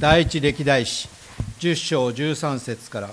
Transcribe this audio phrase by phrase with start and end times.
[0.00, 1.08] 第一歴代史
[1.58, 3.10] 10章13節から。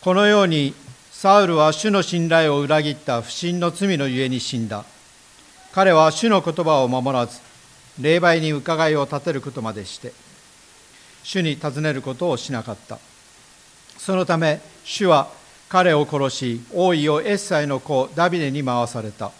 [0.00, 0.72] このように
[1.10, 4.86] サウルは主の信頼を裏切った不信の罪のゆえに死んだ。
[5.74, 7.38] 彼は主の言葉を守らず
[8.00, 10.14] 霊媒に伺いを立てることまでして
[11.22, 12.98] 主に尋ねることをしなかった。
[13.98, 15.28] そのため主は
[15.68, 19.32] 彼を殺し王位をエッサイの子ダビデに回された。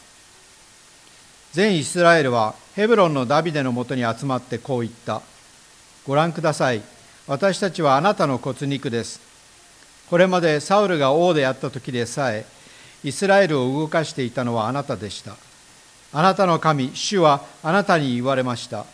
[1.52, 5.22] 全イスラエルはヘブロンのダビデのもとに集まってこう言った。
[6.06, 6.82] ご覧ください。
[7.26, 9.20] 私たちはあなたの骨肉です。
[10.08, 12.46] これまでサウルが王であった時でさえ
[13.02, 15.36] イスラエルを動かしていたのはあなたでした。
[16.12, 18.86] あなたの神主はあなたに言われました。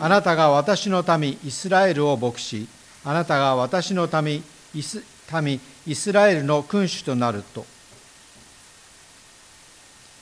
[0.00, 2.66] あなたが私の民イスラエルを牧し
[3.04, 4.42] あなたが私の民
[4.74, 5.04] イス
[5.42, 7.66] 民イスラエルの君主となると。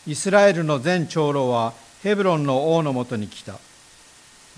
[0.09, 3.61] イスラエルの全長老はヘブロンの王のもとに来た。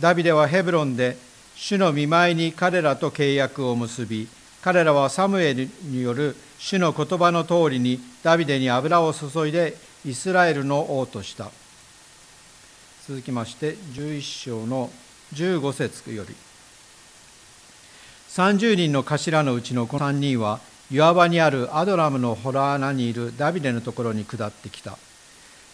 [0.01, 1.19] ダビデはヘブロンで
[1.63, 4.27] 主の見舞いに彼らと契約を結び
[4.63, 11.53] 彼らはサムエルによる主の言葉の通りにダビデに油を注いでイスラエルの王とした。
[13.07, 14.91] 続きまして11章の
[15.35, 16.35] 15節より。
[18.31, 20.59] 30人の頭のうちのこの3人は
[20.91, 24.99] 岩場にあるアドラムのホラー穴にいるダビデのところに下ってきた。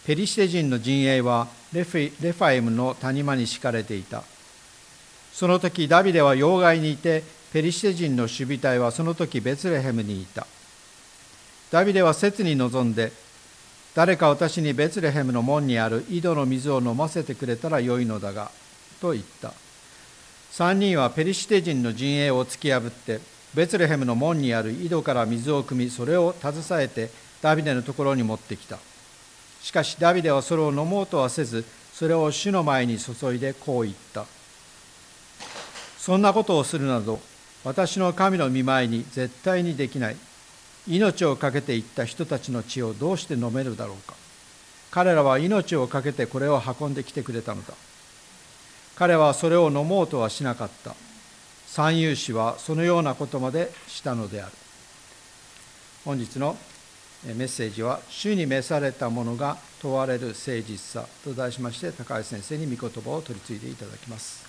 [0.05, 4.23] ペリシテ人の陣営はレファイムの谷間に敷かれていた。
[5.39, 7.23] その時ダビデは要害にいて
[7.53, 10.45] ペリシテ人の守備隊はその時ベツレヘムにいた。
[11.71, 13.13] ダビデは切に臨んで
[13.95, 18.51] 誰か私にベツレヘムの門にある井戸の水を飲ませてくれたらよいのだが
[18.99, 19.53] と言った。
[20.51, 23.21] 3人はペリシテ人の陣営を突き破って
[23.53, 28.77] ベツレヘムの門にある井戸から水を汲みそれを携えてダビデのところに持ってきた。
[29.61, 34.25] しかしダビデはそれを飲もうとはせずそれを主の前に注いでこう言った。
[36.09, 37.19] そんなことをするなど
[37.63, 40.15] 私の神の見舞いに絶対にできない。
[40.87, 44.15] 命を懸けていった人たちの血をどうして飲めるだろうか。
[44.89, 47.75] 彼らは命を懸けてこれを運んできてくれたのだ。
[48.95, 50.95] 彼はそれを飲もうとはしなかった。
[51.67, 54.51] 三遊士はそのようなことまでしたのである。
[56.05, 56.57] 本日の
[57.23, 64.48] メッセージは「主に召された者が問われる誠実さ」と題しまして高橋先生に御言葉を取り継いでいただきます。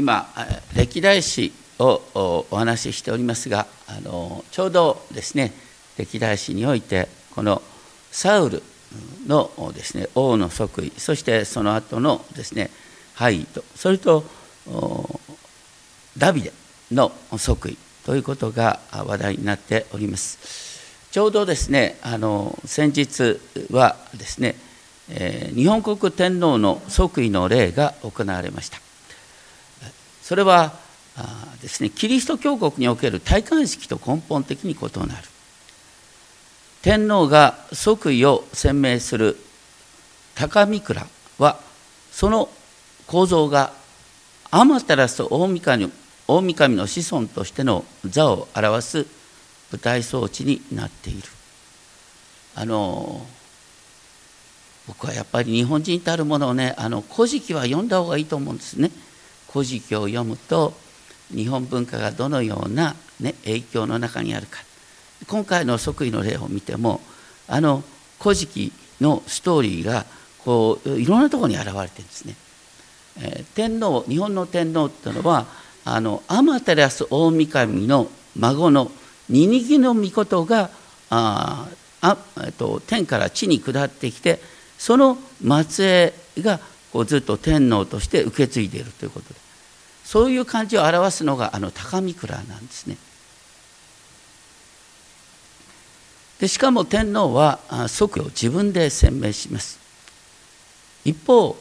[0.00, 0.26] 今
[0.74, 5.52] 歴代史をお話ししておりますがあのちょうどですね
[5.98, 7.60] 歴代史においてこの
[8.10, 8.62] サウル
[9.26, 12.70] のですね王の即位そしてその後のですね
[13.12, 14.24] 敗位とそれと
[16.16, 16.52] ダビデ
[16.90, 21.10] の即位ということが話題になっております。
[21.10, 23.38] ちょうどですねあの先日
[23.70, 24.54] はですね、
[25.10, 28.80] えー、日本国天皇の即位の礼が行われました。
[30.30, 30.74] それは
[31.60, 35.12] ですねキリスト教国における戴冠式と根本的に異なる
[36.82, 39.36] 天皇が即位を宣明する
[40.36, 41.04] 高御倉
[41.40, 41.58] は
[42.12, 42.48] その
[43.08, 43.72] 構造が
[44.52, 45.92] 天照大神
[46.28, 49.06] 大神の子孫としての座を表す
[49.72, 51.22] 舞台装置になっている
[52.54, 53.26] あの
[54.86, 58.92] 僕はやっぱり日本人たるものをね「あの古事記」は読んだ方がいいと思うんですね。
[59.52, 60.74] 古事記を読むと
[61.34, 64.60] 日本文化がどのような、ね、影響の中にあるか
[65.28, 67.00] 今回の即位の例を見ても
[67.48, 67.82] あの
[68.20, 70.04] 古事記のストーリーが
[70.44, 72.34] こういろんなところに現れてるんですね。
[73.18, 75.46] えー、天皇日本の天皇っていうのは
[75.84, 78.90] あの天照大神の孫の
[79.28, 80.70] ニニギの御事が
[81.10, 81.68] あ
[82.00, 84.38] あ、えっと、天から地に下ってきて
[84.78, 86.60] その末裔が
[86.92, 89.39] こうずっと天皇として受け継いでいるということで
[90.10, 92.96] そういう感じを表すのがあの高御倉なんですね。
[96.40, 99.78] でしかも天皇は即を自分で宣明します。
[101.04, 101.56] 一方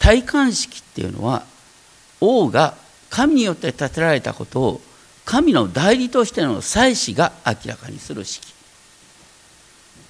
[0.00, 1.44] 戴冠式っていうのは
[2.20, 2.74] 王が
[3.10, 4.80] 神によって建てられたことを
[5.24, 8.52] 神の代理としての祭司が明らかにする式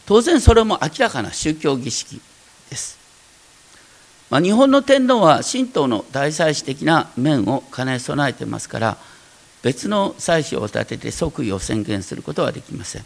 [0.06, 2.18] 当然それも明らかな宗教儀式
[2.70, 3.05] です
[4.30, 8.96] まあ、日本の天皇は神道の大祭司的な面を兼ね備えてますから
[9.62, 13.04] 別の祭司を立てて即位を宣言することはできません。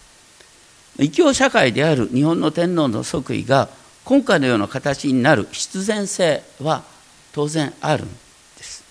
[0.99, 3.69] 異教社会である日本の天皇の即位が
[4.05, 6.83] 今回のような形になる必然性は
[7.33, 8.15] 当然あるんで
[8.65, 8.85] す、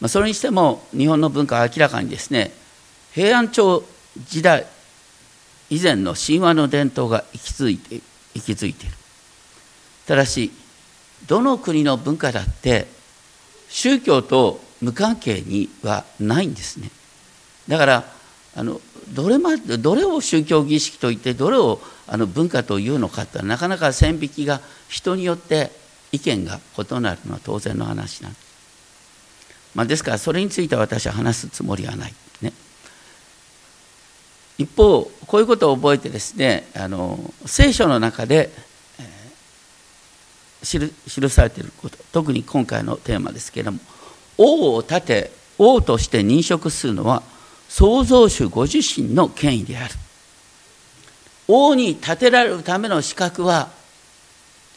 [0.00, 2.52] まあ、それにしても日本の文化は明らかにですね
[3.12, 3.82] 平安朝
[4.28, 4.66] 時代
[5.68, 8.00] 以前の神話の伝統が息づいて
[8.34, 8.94] 息づいている。
[10.06, 10.52] ただし
[11.26, 12.86] どの国の文化だって
[13.68, 16.90] 宗教と無関係にはないんですね
[17.68, 18.04] だから
[18.54, 18.80] あの
[19.12, 25.70] どれまどれを宗教儀式といってどれをあの文化というのかってなかなか線引きが人によって
[26.12, 28.48] 意見が異なるのは当然の話なんです。
[29.74, 32.14] まあ、ですからそれについては私は話すつもりはない。
[32.40, 32.52] ね、
[34.56, 38.50] 一方こういうことを覚えてですねあの聖書の中で、
[40.62, 43.78] 記されていること特に今回のテーマですけれども
[44.36, 47.22] 王を立て王として認職するのは
[47.68, 49.94] 創造主ご自身の権威である。
[51.48, 53.70] 王に立てられるための資格は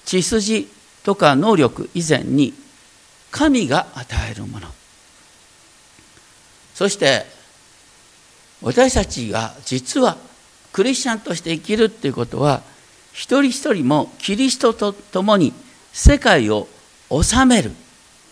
[0.05, 0.67] 血筋
[1.03, 2.53] とか能力以前に
[3.29, 4.67] 神が与えるもの。
[6.73, 7.25] そして
[8.61, 10.17] 私たちが実は
[10.71, 12.61] クリスチャンとして生きるっていうことは
[13.13, 15.53] 一人一人もキリストと共に
[15.93, 16.67] 世界を
[17.09, 17.71] 治める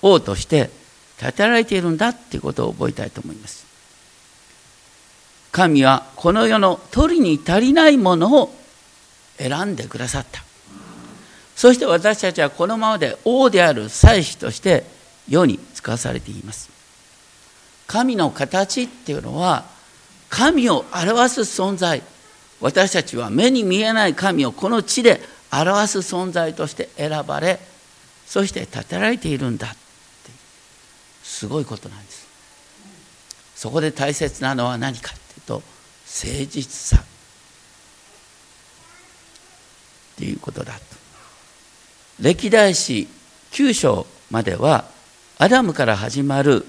[0.02, 0.70] 王として
[1.20, 3.66] 立てられているんだっていうことを覚えたいと思います。
[5.52, 8.54] 神はこの世の取りに足りないものを
[9.38, 10.44] 選んでくださった。
[11.56, 14.86] そして私たちはこのままで王である祭司として
[15.28, 16.70] 世に使わされています。
[17.88, 19.66] 神の形っていうのは
[20.30, 22.04] 神を表す存在
[22.62, 27.60] 私たちは目に見えない神をこの地で表す存在として選ばれ
[28.26, 29.78] そして立てられているんだって
[31.24, 32.28] すごいことなんです。
[33.56, 37.04] そこで大切なのは何かっていうと誠実さ。
[37.04, 37.06] っ
[40.18, 40.80] ていうことだと。
[42.20, 43.08] 歴代史
[43.52, 44.86] 9章までは
[45.38, 46.66] アダムから始まる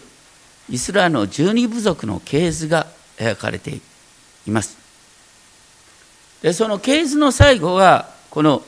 [0.71, 2.87] イスラエルの十二部族の系図が
[3.19, 3.81] 描かれて
[4.47, 4.79] います。
[6.43, 8.63] でその系図の最後がこの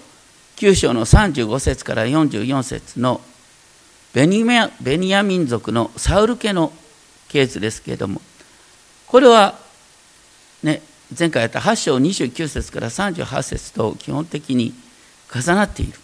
[0.56, 3.20] 9章の35節から44節の
[4.12, 4.44] ベニ
[4.80, 6.72] ベニヤ民族のサウル家の
[7.28, 8.20] 系図ですけれども
[9.06, 9.58] これは
[10.62, 10.82] ね
[11.18, 14.72] 前回やった8章29節から38節と基本的に
[15.34, 15.98] 重なっている。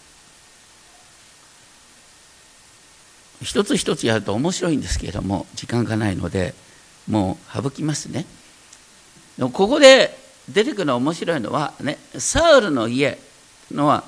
[3.42, 6.54] 一つ一つやると面白いんですけれども時間がないので
[7.08, 8.26] もう省きますね。
[9.38, 10.18] ここで
[10.48, 13.18] 出てくるの面白いのはねサウルの家
[13.70, 14.02] のは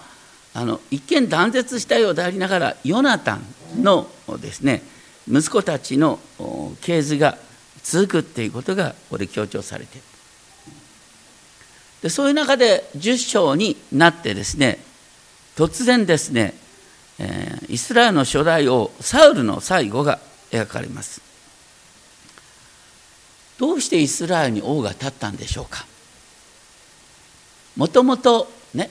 [0.54, 3.36] あの一見断絶したようでありながらヨナタ
[3.76, 4.08] ンの
[4.40, 4.82] ですね
[5.28, 6.18] 息子たちの
[6.80, 7.38] 系図が
[7.82, 10.02] 続くっていうことがこれ強調されてる。
[12.02, 14.78] でそういう中で10章になってですね
[15.56, 16.54] 突然ですね
[17.22, 20.18] えー、イスラエルの初代王サウルの最後が
[20.50, 21.20] 描かれます。
[23.58, 25.84] どうしてイスラエルに王が立ったんでしょうか。
[27.76, 28.90] もともとね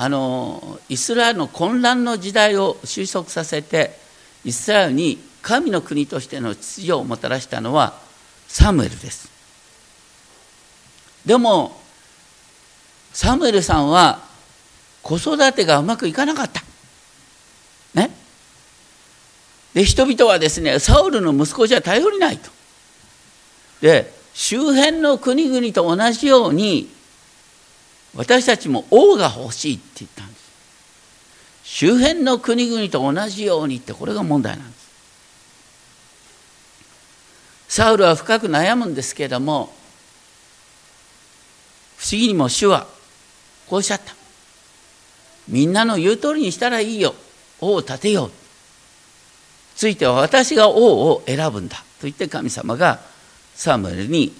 [0.00, 3.98] あのイスラエルの混乱の時代を収束させて
[4.44, 7.98] イスラエルに神の国としての秩序をもたらしたのは
[8.46, 9.28] サムエルです。
[11.26, 11.80] でも
[13.12, 14.20] サムエルさんは
[15.02, 16.62] 子育てがうまくいかなかった。
[17.94, 18.12] ね。
[19.74, 22.50] で人々はですねサウルの息子じゃ頼りないと。
[23.80, 26.88] で周辺の国々と同じように
[28.14, 30.48] 私たちも王が欲しいって言ったんです。
[31.64, 34.88] 周辺の国々と同じようにってこれが問題なんです。
[37.68, 39.70] サウルは深く悩むんですけれども
[41.98, 42.86] 不思議にも主は
[43.68, 44.14] こうおっしゃった。
[45.46, 47.14] みんなの言う通りにしたらいいよ。
[47.60, 48.30] 王を立てよう。
[49.76, 51.76] ついては私が王を選ぶんだ。
[51.76, 53.00] と言って神様が
[53.54, 54.32] サムエルに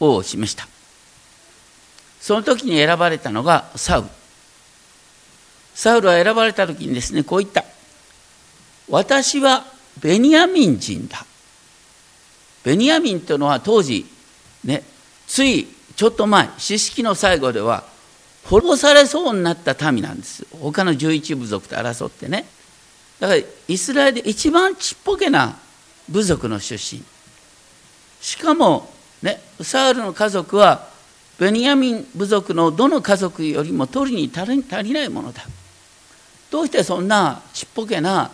[0.00, 0.66] 王を示した。
[2.24, 4.08] その時に選ばれたのがサウル。
[5.74, 7.62] サウルは選ばれた時にですねこう言った。
[8.88, 9.66] 私は
[10.00, 11.26] ベニヤミン人だ。
[12.64, 14.06] ベニヤミンというのは当時
[14.64, 14.82] ね
[15.26, 17.84] ついちょっと前四式の最後では
[18.46, 20.46] 殺されそうになった民なんです。
[20.62, 22.46] 他の11部族と争ってね。
[23.20, 25.58] だからイスラエルで一番ちっぽけな
[26.08, 27.04] 部族の出身。
[28.22, 28.90] しかも
[29.22, 30.93] ねサウルの家族は
[31.38, 34.46] ベニヤミン部族のどの家族よりも取りに足
[34.84, 35.42] りないものだ。
[36.50, 38.30] どうしてそんなちっぽけな、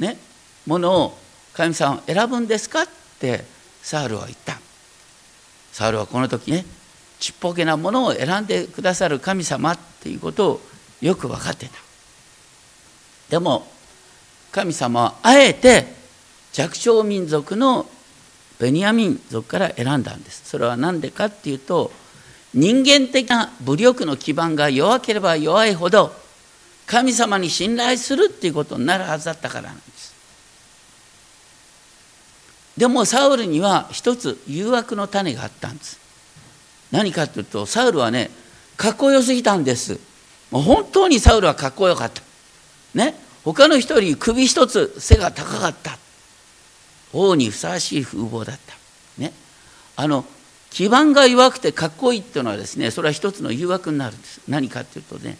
[0.00, 0.18] ね、
[0.66, 1.18] ものを
[1.52, 2.82] 神様選ぶんですか？
[2.82, 2.86] っ
[3.20, 3.44] て
[3.82, 4.58] サウルは言った。
[5.72, 6.64] サウルはこの時ね
[7.20, 10.60] ちっぽけなものを選んでくださる神様っていうことを
[11.00, 11.72] よく分かってた。
[13.30, 13.66] でも
[14.50, 15.86] 神様はあえて
[16.52, 17.86] 弱小民族の
[18.58, 20.48] ベニヤミン族から選んだんです。
[20.48, 21.92] それは何でかっていうと
[22.54, 26.12] 人間的な武力の基盤が弱ければ弱いほど
[26.86, 30.14] 神様に信頼するっていうことになるはずだったからなんです。
[32.76, 35.98] でもサウルには一つ誘惑の種があったんです。
[36.92, 38.30] 何かというとサウルはね
[38.76, 39.98] かっこよすぎたんです。
[40.50, 42.22] もう本当にサウルはかっこよかった。
[42.94, 43.14] ね。
[43.44, 45.98] 他の人より首一つ背が高かった。
[47.12, 48.74] 王にふさわしい風貌だった。
[49.18, 49.32] ね。
[49.96, 50.24] あの
[50.74, 54.40] 基盤が弱くてかっこいいっていうのはですねそれは一つの誘惑になるんです。
[54.48, 55.38] 何かっていうとね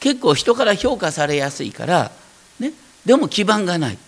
[0.00, 2.10] 結構人から評価されやすいから、
[2.58, 2.72] ね、
[3.06, 3.98] でも基盤がない。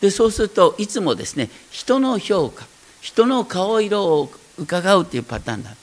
[0.00, 2.66] でそうするといつもですね人の評価
[3.00, 5.74] 人の顔色を伺うっていうパターンだ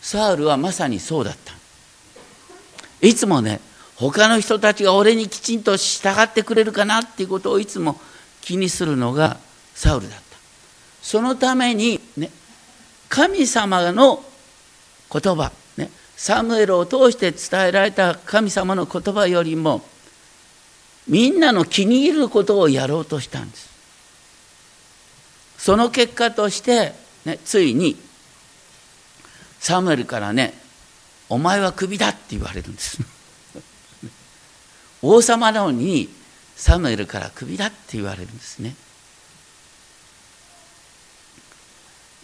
[0.00, 1.54] サウルはまさにそうだった。
[3.06, 3.60] いつもね
[3.94, 8.00] 他の人たちが俺にきちんと従ってくれるかなっていうことをいつも
[8.40, 9.36] 気にするのが
[9.76, 10.24] サウルだった。
[11.02, 12.30] そのためにね
[13.10, 14.22] 神様の
[15.12, 19.82] 言葉、ね、サムエルを通して伝えられた神様の言葉よりも
[21.08, 23.68] みんなの気に入ることをやろうとしたんです。
[25.58, 27.96] その結果として、ね、ついに
[29.58, 30.54] サムエルからね
[31.28, 32.98] 「お前はクビだ」って言われるんです。
[35.02, 36.08] 王様なのに
[36.56, 38.76] サムエルからクビだって言われるんですね。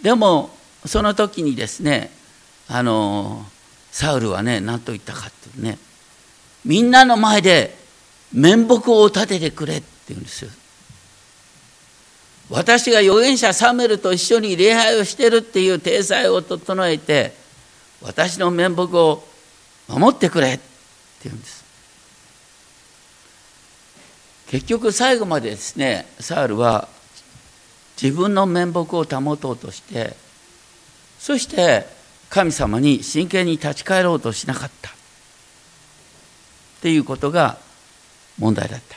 [0.01, 0.56] でも
[0.87, 2.11] その時にですね
[2.69, 3.45] あの
[3.91, 5.79] サウルはね何と言ったかっていうね
[6.65, 7.77] みんなの前で
[8.33, 10.51] 面目を立ててくれって言うんですよ。
[12.49, 17.33] 私が預言者サムエルと一緒に礼拝をしてるっていう体裁を整えて
[18.01, 19.25] 私の面目を
[19.89, 20.63] 守ってくれって
[21.25, 21.65] 言うんです。
[24.49, 26.89] 結局最後までですねサウルは
[28.01, 30.15] 自分の面目を保とうとして
[31.19, 31.87] そして
[32.29, 34.91] 神様に真剣に立ち返ろうとしなかった。
[34.91, 34.93] っ
[36.83, 37.59] ていうことが
[38.39, 38.97] 問題だった。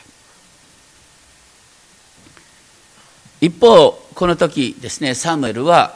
[3.40, 5.94] 一方この時ですねサムエルは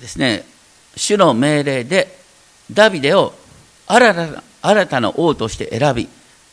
[0.00, 0.44] ですね
[0.96, 2.18] 主の命令で
[2.70, 3.32] ダビデを
[3.86, 6.08] 新たな新たな王として選び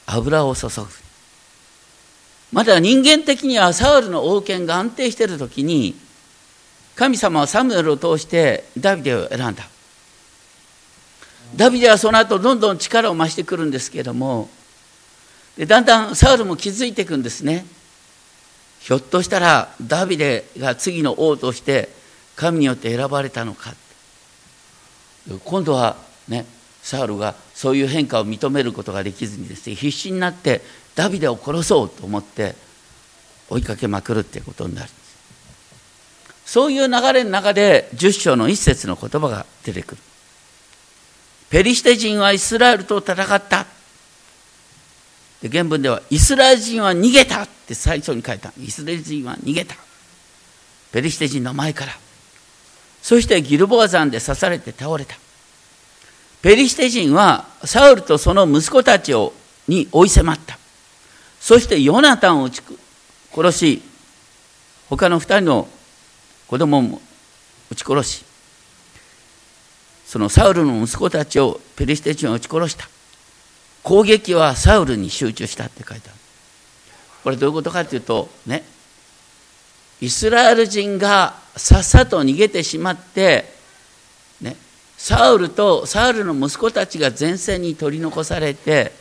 [0.05, 0.71] 油を注ぐ。
[2.51, 5.95] まだ人間的にはサウルの王権が安定している時に
[6.95, 9.67] 神様はサムエルを通してダビデを選んだ。
[11.55, 14.49] ダビデはその後どんどん力を増してくるんですけれども
[15.57, 17.65] でだんだんサウルも気づいていくんですね。
[18.79, 21.89] ひょっとしたらダビデが次の王として
[22.35, 23.73] 神によって選ばれたのか。
[25.43, 26.45] 今度はね
[26.81, 30.61] サウルがそういう変化を認めることができずにですね必死になって
[30.95, 32.55] ダビデを殺そうと思って
[33.49, 34.89] 追いかけまくるっていうことになる。
[36.51, 40.01] そういう流れの中で10章の一節の言葉が出てくる。
[41.49, 43.65] ペリシテ人はイスラエルと戦った。
[45.41, 48.51] で原文ではイスラエル人は逃げたって最初に書いた。
[48.59, 49.75] イスラエル人は逃げた。
[50.91, 51.93] ペリシテ人の前から。
[53.01, 55.15] そしてギルボア山で刺されて倒れた。
[56.41, 59.31] ペリシテ人はサウルとその息子たちを
[59.69, 60.59] に追い迫った。
[61.39, 62.49] そしてヨナタンを
[63.33, 63.81] 殺し
[64.89, 65.69] 他の二人の
[66.51, 67.01] 子供も
[67.71, 68.25] 撃ち殺し
[70.05, 72.89] そのサウルの息子たちをペリシテ人は撃ち殺した。
[73.83, 76.19] 攻撃はサウルに集中したって書いてある。
[77.23, 78.63] これどういうことかというとね
[80.01, 83.45] イスラエル人がさっさと逃げてしまって
[84.41, 84.57] ね
[84.97, 88.91] サウルとサウルの息子たちが前線に取り残されて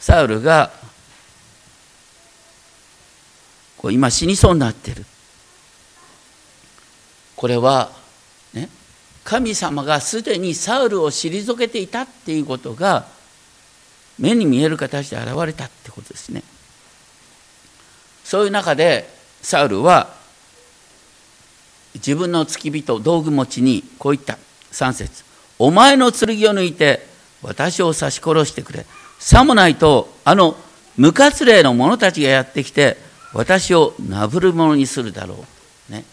[0.00, 0.70] サウルが
[3.78, 5.04] こう今死にそうになってる。
[7.36, 7.92] これは
[8.52, 8.68] ね
[9.24, 13.06] 神様がすでにサウルを退けていたっていうことが
[14.18, 16.42] 目に見える形で現れたってことですね。
[18.24, 19.08] そういう中で
[19.40, 20.12] サウルは
[21.94, 24.38] 自分の付き人道具持ちにこう言った。
[24.72, 25.24] 3節。
[25.58, 27.06] お前の剣を抜いて
[27.42, 28.84] 私を刺し殺してくれ。
[29.18, 30.56] さもないとあの
[30.96, 32.96] 無活霊の者たちがやってきて
[33.32, 35.44] 私をなぶる者にするだろ
[35.88, 35.92] う。
[35.92, 36.04] ね。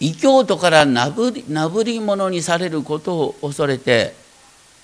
[0.00, 4.14] 異教徒からなぶりなぶり者にされることを恐れて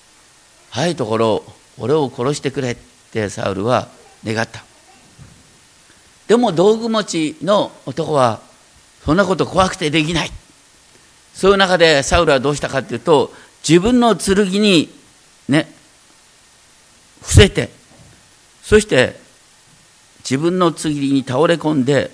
[0.71, 1.43] 「はいところ
[1.77, 2.75] 俺を殺してくれ」っ
[3.11, 3.89] てサウルは
[4.23, 4.63] 願った
[6.27, 8.39] でも道具持ちの男は
[9.05, 10.31] そんなこと怖くてできない
[11.35, 13.33] そういう中でサウルはどうしたかっていうと
[13.67, 14.89] 自分の剣に
[15.49, 15.71] ね
[17.21, 17.69] 伏せて
[18.63, 19.20] そして
[20.23, 22.11] 自分の次に倒れ込んで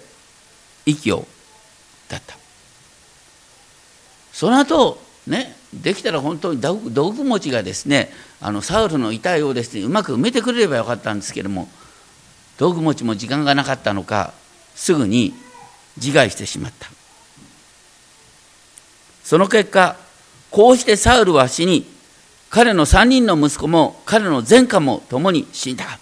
[0.85, 1.27] 息を
[2.09, 2.37] だった。
[4.33, 6.75] その後ねできたら本当に道
[7.11, 11.67] 具持ちがですねあのサウルの遺体をですねうまく埋めてくれればよかったんですけども
[12.57, 14.33] 道具持ちも時間がなかったのか
[14.75, 15.33] すぐに
[15.97, 16.87] 自害してしまった。
[19.23, 19.97] その結果
[20.51, 21.85] こうしてサウルは死に
[22.49, 25.99] 彼の3人の息子も彼の前科も共に死んだ、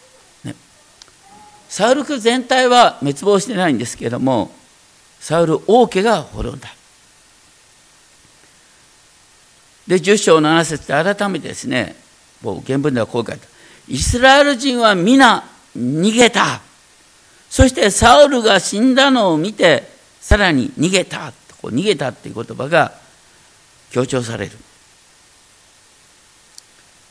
[1.76, 4.50] サウル区全体は滅亡してないんですけれども
[5.20, 6.74] サウル王家が滅んだ。
[9.86, 11.98] で10章7節で改めてですね
[12.42, 13.46] もう原文ではこう書いて
[13.90, 15.44] イスラエル人は皆
[15.78, 16.62] 逃げた。
[17.50, 19.84] そしてサウルが死んだのを見て
[20.22, 21.34] さらに逃げた。
[21.62, 22.94] こう逃げたっていう言葉が
[23.92, 24.58] 強調される。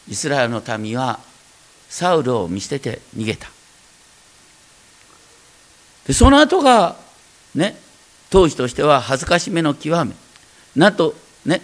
[0.08, 1.20] イスラエルの民は
[1.90, 3.53] サウルを見捨てて逃げた。
[6.06, 6.96] でその後が
[7.54, 7.76] ね
[8.30, 10.14] 当時としては恥ずかしめの極め。
[10.76, 11.14] なんと
[11.46, 11.62] ね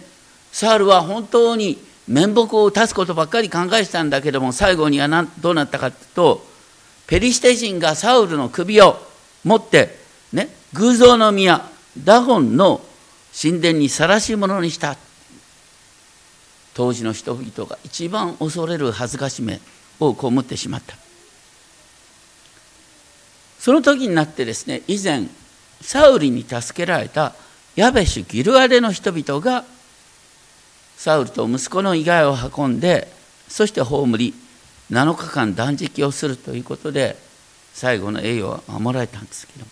[0.51, 6.45] サウルは本当に面目を立つことばっかり考えてたんだけども最後にはどうなったかというと
[7.07, 8.97] ペリシテ人がサウルの首を
[9.43, 9.97] 持って
[10.33, 11.65] ね偶像の宮
[11.97, 12.81] ダゴンの
[13.39, 14.97] 神殿に晒し者にした。
[16.73, 19.59] 当時の人々が一番恐れる恥ずかしめ
[19.99, 20.95] を被ってしまった。
[23.61, 25.27] その時になってですね以前
[25.81, 27.35] サウリに助けられた
[27.75, 29.65] ヤベシュ・ギルアレの人々が
[30.97, 33.07] サウルと息子の遺骸を運んで
[33.47, 34.33] そして葬り
[34.89, 37.15] 7日間断食をするということで
[37.71, 39.65] 最後の栄誉は守られたんですけど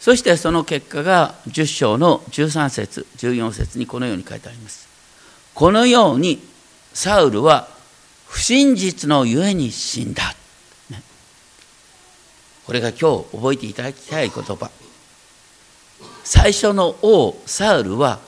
[0.00, 4.88] そしてその結果が10章の13節14節にこのように書いてあります。
[5.54, 6.40] このように
[6.94, 7.68] サウルは
[8.26, 10.34] 不真実のゆえに死んだ、
[12.70, 14.70] これが今日覚えていただきたい言葉。
[16.22, 18.20] 最初の王サウルは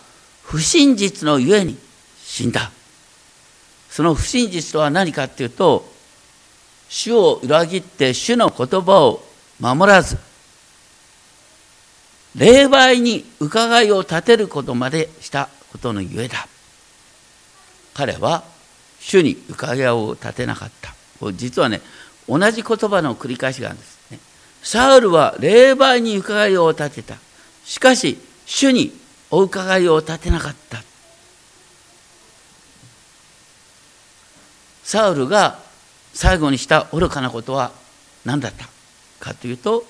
[0.43, 1.79] 不真実のゆえに
[2.25, 2.73] 死んだ。
[3.89, 5.89] その不真実とは何かっていうと
[6.89, 9.23] 主を裏切って主の言葉を
[9.61, 10.19] 守らず
[12.35, 16.49] 霊媒に伺いを立てることまでしたことのゆえだ。
[17.95, 18.43] 彼は
[18.99, 20.97] 主に伺いを立てなかった。
[21.35, 21.81] 実はね
[22.29, 23.92] 同じ言葉の繰り返しがあるんです。
[24.63, 27.17] サウルは霊媒に伺いを立てた。
[27.65, 28.93] しかし主に
[29.31, 30.83] お伺いを立てなかった。
[34.85, 35.59] サウルが
[36.13, 37.73] 最後にした愚かなことは
[38.25, 38.69] 何だった？
[39.21, 39.85] かというと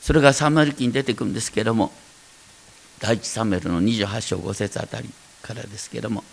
[0.00, 1.92] それがサムエル記に出てくるんですけども
[3.00, 5.10] 第一サムエルの28章5節あたり
[5.42, 6.24] からですけども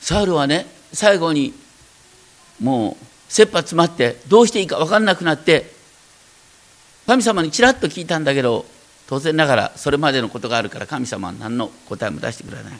[0.00, 1.54] サウルはね最後に
[2.60, 5.72] もう切羽詰まってどうしていいか分かんなくなって
[7.06, 8.66] 神様にちらっと聞いたんだけど
[9.08, 12.72] 当然ながらそれまでのことがあるから神様は何の答えも出してくれない。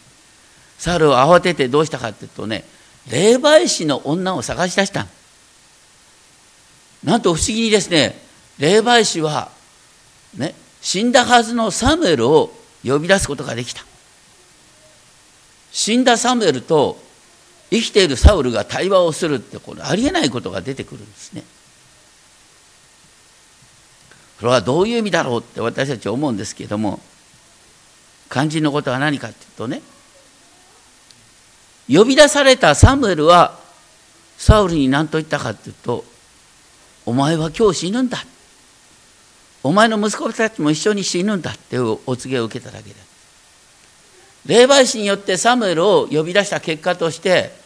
[0.79, 2.65] サウルは慌ててどうしたかっていうとね
[3.11, 5.07] 霊媒師の女を探し出した。
[7.03, 8.15] なんと不思議にですね
[8.59, 9.51] 霊媒師は
[10.37, 12.53] ね死んだはずのサムエルを
[12.85, 13.83] 呼び出すことができた。
[15.71, 16.99] 死んだサムエルと
[17.73, 21.43] 生きているサウルが対話をするってこれありえないことが出てくるんですね。
[24.39, 27.01] それはどういう意味だろうって私たち思うんですけども
[28.29, 29.81] 肝心のことは何かっていうとね
[31.89, 33.57] 呼び出されたサムエルは
[34.37, 36.05] サウルに何と言ったかっていうと
[37.07, 38.19] お前は今日死ぬんだ。
[39.65, 42.97] お前の息子たちも一緒に死ぬんだっていうお告げを受けただけだ
[44.45, 47.62] 霊媒師によってサムエルを呼び出した結果として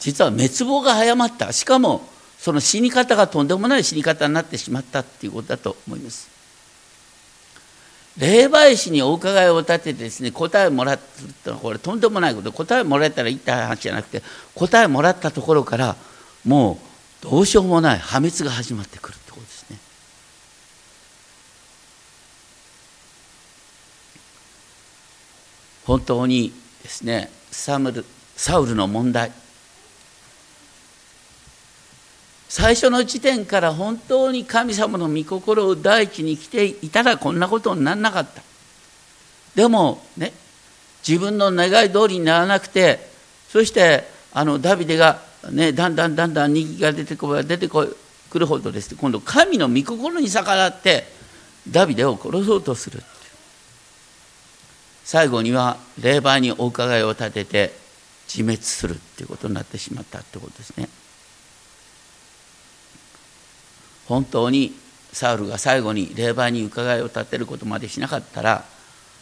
[0.00, 1.52] 実は滅亡が早まった。
[1.52, 2.06] しかも
[2.38, 6.28] その死に方がとんでもない死に方になってしまったっていうことだと思います。
[8.18, 11.00] 霊媒師にお伺いを立ててですね答えをもらっ
[11.44, 12.52] たのはこれとんでもないこと。
[12.52, 14.22] 答えもらえたらいいって話じゃなくて
[14.54, 15.96] 答えもらったところから
[16.44, 16.78] も
[17.22, 19.78] うどうしようもない破滅が始まってくるってことですね。
[25.84, 28.04] 本当にですねサムル
[28.36, 29.32] サウルの問題。
[32.58, 38.40] 最初の時点から本当に神様の御心を第一に来ていたらこんなことにならなかった。
[39.54, 40.32] でもね
[41.06, 43.10] 自分の願い通りにならなくて
[43.50, 45.20] そしてあのダビデが
[45.52, 47.94] ね、だんだんだんだん人気が出てこ出てく
[48.38, 48.96] るほどです。
[48.96, 51.04] 今度神の御心に逆らって
[51.70, 53.02] ダビデを殺そうとする
[55.04, 57.72] 最後には霊媒にお伺いを立てて
[58.26, 60.88] 自滅するっていうことになってしまったってことですね。
[64.08, 64.74] 本当に
[65.12, 68.64] サウルが最後に霊媒に伺いを立てることまでしなかったら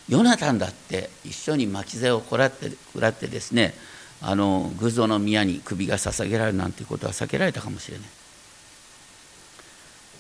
[0.09, 3.75] ヨナタンだって一緒に巻き背をこらって食らってですね
[4.21, 8.07] あの偶像の宮に首が捧げられるなんていうことは避けられたかもしれない。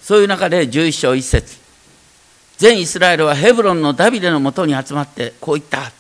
[0.03, 1.59] そういう中で11章1節
[2.59, 5.91] 全イスラエルはヘブロンのダビデのもとに集まってこう言った。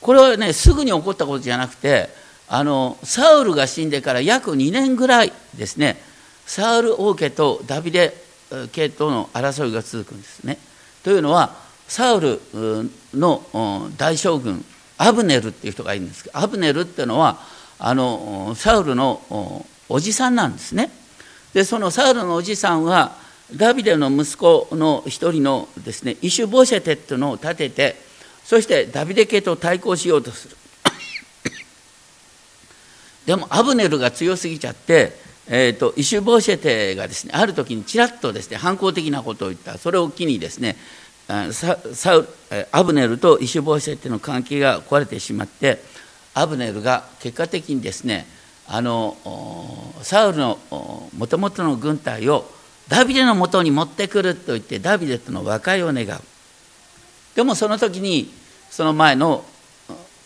[0.00, 2.08] これはねすぐに起こったことじゃなくて
[2.54, 5.96] あのサウルが死んでから約2年ぐらいですね
[6.44, 8.12] サウル王家とダビデ
[8.72, 10.58] 家との争いが続くんですね。
[11.02, 11.56] というのは
[11.88, 12.40] サウル
[13.14, 13.42] の
[13.96, 14.62] 大将軍
[14.98, 17.38] アブネルっていう人がいるんですけどアブネルっていうのは
[17.78, 20.90] あのサウルのおじさんなんですね。
[21.54, 23.16] でそのサウルのおじさんは
[23.56, 27.96] ダビデの息子の一人のですねイシュボシェテっていうのを立てて
[28.44, 30.56] そしてダビデ家と対抗しようとする
[33.26, 35.12] でもアブネルが強すぎちゃって、
[35.48, 39.78] えーと、イシュボシェテがですねある時にちらっとですね反抗的なことを言った。
[39.78, 40.76] それを機にですね
[41.52, 42.28] サウ
[42.72, 45.78] アブネルとイシュボシェテの関係が壊れてしまって
[46.34, 48.26] アブネルが結果的にですね
[48.66, 49.16] あの
[50.02, 50.58] サウルの
[51.16, 52.50] もともとの軍隊を
[52.88, 56.20] ダビデのもとに持ってくると言ってダビデとの和解を願う。
[57.34, 58.30] でもその時に
[58.70, 59.44] その前の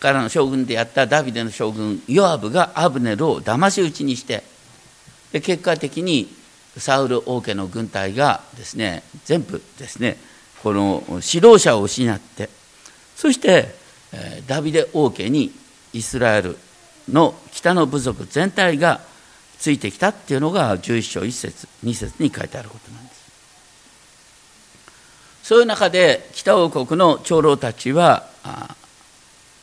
[0.00, 4.42] からの将軍であったダビデの将軍ヨアブがアブネルを騙し討ちにして
[5.32, 6.28] で結果的に
[6.76, 10.18] サウル王家の軍隊がですね全部ですね
[10.62, 12.48] この指導者を失って
[13.14, 13.74] そして
[14.46, 15.50] ダビデ王家に
[15.92, 16.56] イスラエル
[17.08, 19.00] の北の部族全体が
[19.58, 23.16] ついてきたっていうのが11章1節2節に書いてあることなんです。
[25.42, 28.28] そういう中で北王国の長老たちは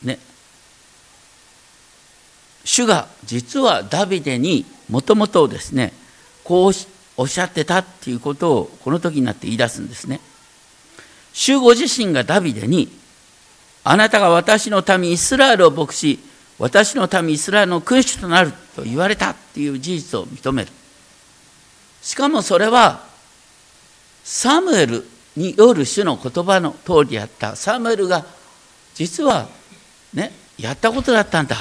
[0.02, 0.18] ね
[2.64, 5.92] 主が実はダビデにもともとですね
[6.42, 6.72] こう
[7.16, 10.20] おっしゃってたっていうことをこの時になって言い出すんですね。
[11.32, 12.88] 主ご自身がダビデに
[13.82, 16.18] あなたが私の民イスラエルを牧し
[16.58, 20.70] 私の民イスラエルの君主となると言われたっていう事実を認める。
[22.02, 23.04] しかもそれは
[24.22, 25.04] サムエル
[25.36, 27.56] による主の言葉の通りであった。
[27.56, 28.24] サムエルが
[28.94, 29.48] 実は
[30.12, 31.56] ねやったことだったんだ。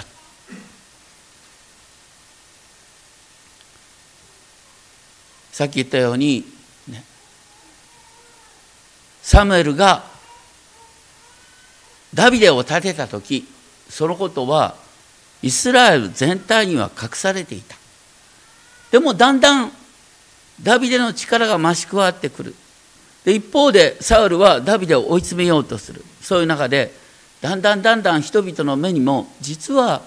[5.53, 6.43] さっき言ったように、
[6.89, 7.03] ね、
[9.21, 10.03] サムエルが
[12.11, 13.47] ダビデを立てた時
[13.87, 14.75] そのことは
[15.43, 17.75] イスラエル全体には隠されていた。
[18.91, 19.71] でもだんだん
[20.61, 22.55] ダビデの力が増し加わってくる。
[23.23, 26.03] で一方でサウルはダビデを追い詰めようとする。
[26.21, 26.91] そういう中で
[27.41, 30.01] だんだんだんだん人々の目にも実は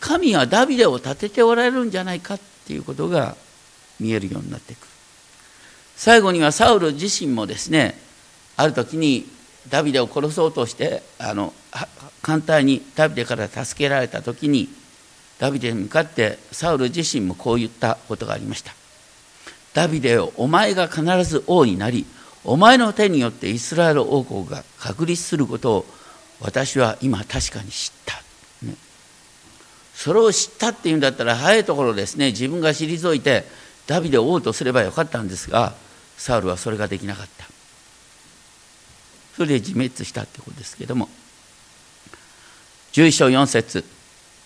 [0.00, 3.36] 神はダビデを立てておられるんじゃないかっていうことが
[4.00, 4.86] 見えるようになっていく
[5.96, 7.98] 最後にはサウル自身もですね
[8.56, 9.26] ある時に
[9.68, 11.52] ダビデを殺そうとしてあの
[12.22, 14.68] 簡単にダビデから助けられた時に
[15.38, 18.78] ダビデに向かってサウル自身もこう言ったことがありました。
[19.74, 22.04] ダビデよお前が必ず王になり
[22.44, 25.86] お前の手によってイスラエル王国が確立することを
[26.40, 28.14] 私は今確かに知った、
[28.66, 28.74] ね、
[29.94, 33.44] それを知ったっていうんだったら早いところですね自分が退いて
[33.88, 35.72] ダビデを王とすればよかったんですが
[36.16, 37.46] サウルはそれができなかった。
[39.34, 41.08] それで自滅したってことですけども。
[42.92, 43.84] 11章4節。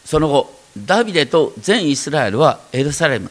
[0.05, 3.31] その後ダビデと全イスラエルはエルサレム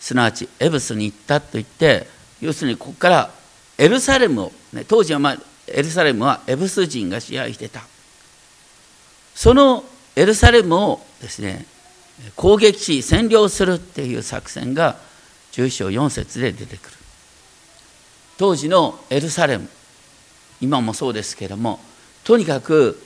[0.00, 2.06] すなわちエブスに行ったと言って
[2.40, 3.30] 要するにここから
[3.78, 5.38] エルサレムを、ね、当時は、まあ、
[5.68, 7.82] エルサレムはエブス人が支配してた。
[9.34, 9.84] その
[10.16, 11.66] エルサレムをですね
[12.36, 14.96] 攻撃し占領するっていう作戦が
[15.54, 16.96] 11章4節で出てくる。
[18.36, 19.68] 当時のエルサレム
[20.60, 21.78] 今もそうですけれども
[22.24, 23.00] とにかく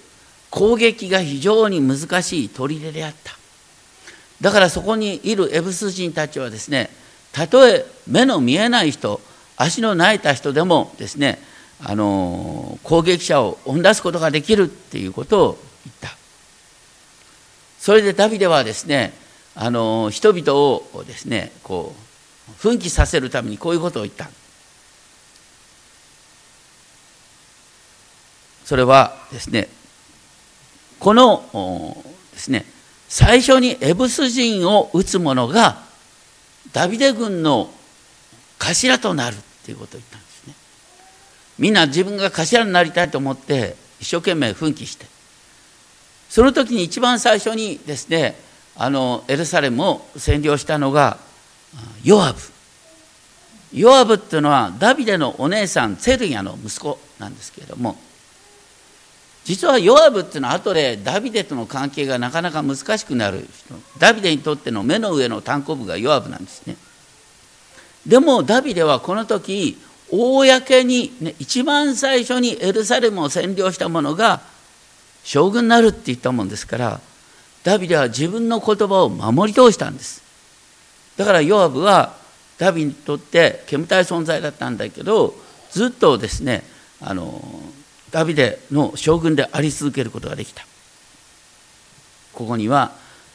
[0.48, 3.37] 攻撃が非常に難しい砦であった。
[4.40, 6.88] だからそこにいるエブス人たちはですね
[7.32, 9.20] たとえ目の見えない人
[9.56, 11.38] 足の泣いた人でもですね
[11.84, 16.16] あの攻撃者を追い出すことができるっていうことを言った。
[17.78, 19.12] それでダビデはですね
[19.54, 22.08] あの人々をですねこう
[22.58, 24.28] 奮起させるためにこういうことを言った。
[28.64, 29.68] それはですね
[30.98, 32.66] このですね
[33.08, 35.78] 最初にエブス人を撃つ者が
[36.72, 37.70] ダビデ軍の
[38.58, 40.54] 頭となるっていうことを言ったんですね。
[41.58, 45.06] みんな自分が頭になりたいと思って一生懸命奮起して。
[46.28, 48.37] その時に一番最初にですね
[48.76, 51.16] あのエルサレムを占領したのが
[52.02, 52.40] ヨアブ。
[53.72, 57.96] ヨアブっていうのはダビデのお姉さんセルヤの息子なんですけれども
[59.48, 63.74] 実はヨアブっていうのは後でダビデとの関係がなかなか難しくなる人。
[63.98, 66.76] ダビデにとっての目の上の単行部がヨアブなんですね。
[68.07, 69.78] でもダビデはこの時
[70.11, 74.42] 公に、ね、一番最初にエルサレムを占領した者が
[75.24, 77.00] 将軍になるって言ったもんですから
[77.64, 80.27] ダビデは自分の言葉を守り通したんです。
[81.18, 82.14] だからヨアブは
[82.59, 85.35] ダビにとって煙たい存在だったんだけど
[85.70, 86.62] ずっとですね
[87.00, 87.42] あの
[88.11, 90.64] ダビデの将軍であり続けることができた。
[92.33, 92.92] ここには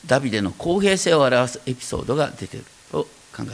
[0.07, 3.03] ダビデの公平性を表すエピソードが出ていると
[3.35, 3.51] 考えられ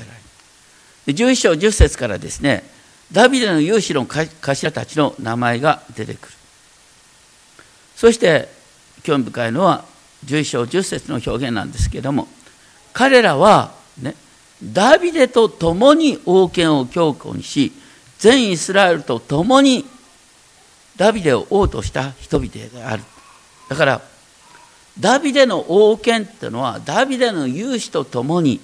[1.08, 1.14] る。
[1.14, 2.64] 11章10節からですね
[3.12, 6.34] ダビデの勇士の頭たちの名前が出てくる。
[7.96, 8.48] そして
[9.04, 9.86] 興味深いのは
[10.26, 12.28] 11章10節の表現なんですけれども
[12.94, 14.16] 彼らはね。
[14.64, 17.72] ダビデと共に王権を強固にし
[18.18, 19.86] 全イスラエルと共に
[20.98, 23.04] ダビデを王とした人々である。
[23.70, 24.02] だから
[25.00, 28.60] ダビデの王権っていうのはダビデの勇士と共に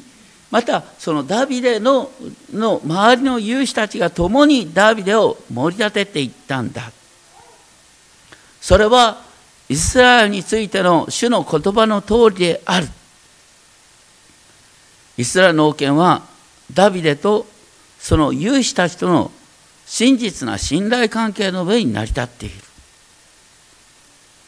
[0.52, 2.12] またそのダビデの
[2.54, 6.92] の周りの勇士たちが共にダビデを盛り立てていったんだ。
[8.60, 9.22] それは
[9.70, 12.88] イスラエルについての主の言葉の通りである。
[15.18, 16.24] イスラエルの王権は
[16.74, 17.46] ダビデと
[18.00, 19.32] その勇士たちとの
[19.86, 22.56] 真実な信頼関係の上に成り立っている。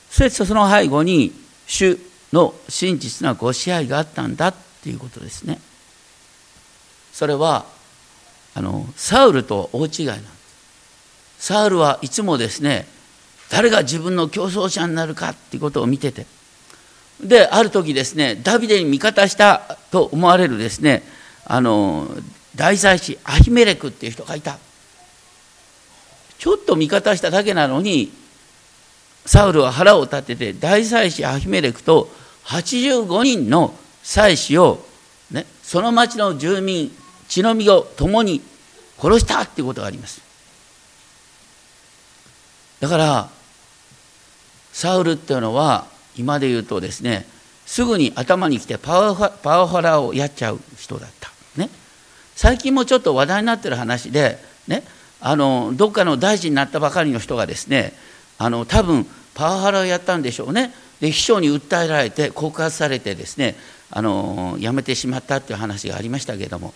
[0.09, 1.31] そしてその背後に
[1.67, 1.97] 主
[2.33, 5.59] の真実なご支配があったんだっていうことですね。
[7.13, 7.65] それは
[8.53, 10.37] あのサウルと大違いなんです
[11.39, 12.87] サウルはいつもですね
[13.49, 16.25] 誰が自分の競争者になるかっていうことを見てて
[17.21, 21.03] である時ですねダビデに味方したと思われるですね
[21.45, 22.07] あの
[22.55, 24.57] 大祭司アヒメレクっていう人がいた。
[26.37, 28.11] ちょっと味方しただけなのに
[29.25, 32.09] サウルは腹を立てて大祭司アヒメレクと
[32.45, 34.85] 85人の祭司を、
[35.31, 36.91] ね、その町の住民
[37.27, 38.41] 血の実を共に
[38.99, 40.21] 殺したっていうことがあります。
[42.79, 43.29] だから
[44.71, 47.25] サウルっていうのは今で言うとですね
[47.65, 51.69] すぐに頭にきてパワパワハラをやっちゃう人だった、ね、
[52.35, 54.83] 最近もちょっと話題になってる話で、ね、
[55.19, 57.93] あのどっかの大臣になったばかりの人がですね
[58.37, 60.73] あの多分パワハラをやったんでしょうね。
[60.99, 63.55] で秘書に訴えられて告発されてですね
[63.91, 66.73] あの辞めてしまったっていう話がありましたけれども。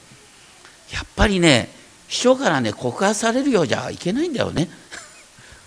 [0.94, 1.70] やっぱりね
[2.08, 4.68] 秘書からね告発されるようじゃいけないんだよね。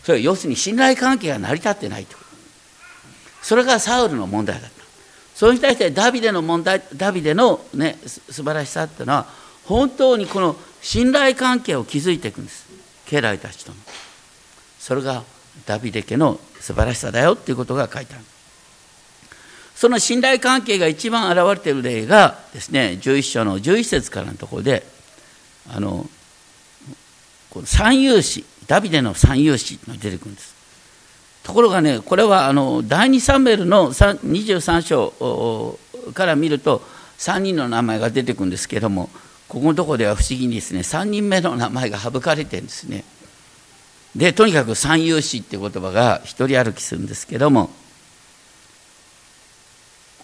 [0.04, 2.16] それ要するに信頼関係が成り立ってないと。
[3.44, 4.84] それがサウルの問題だった。
[5.34, 9.26] それに対してダビデの問題ダビデのね素晴らしさっていうのは
[9.64, 12.66] 本当にこの信頼関係を築いていくんです。
[13.06, 13.76] 家来たちとの。
[14.78, 15.22] それが
[15.66, 18.24] ダビデ家の素晴らしさだよっていうことが書いてある。
[19.74, 24.86] その信頼関係が一番現れている例がですね11章の11節からのところで
[25.68, 26.06] あの
[27.50, 30.53] この三勇士ダビデの三勇士が出てくるんです。
[31.44, 35.78] ところがねこれはあの第2サムエルの23章
[36.14, 36.82] から見ると
[37.18, 39.10] 3人の名前が出てくるんですけども
[39.46, 43.04] ここのとこでは不思議にですね3人目の名前が省かれてるんですね。
[44.16, 47.68] でとにかく三勇士っていう言葉が一人歩きするんですけども